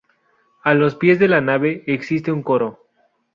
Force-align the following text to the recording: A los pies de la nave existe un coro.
A 0.63 0.73
los 0.73 0.95
pies 0.95 1.19
de 1.19 1.27
la 1.27 1.41
nave 1.41 1.83
existe 1.85 2.31
un 2.31 2.41
coro. 2.41 2.87